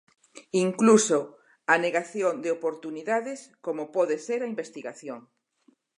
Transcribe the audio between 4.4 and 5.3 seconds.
a investigación.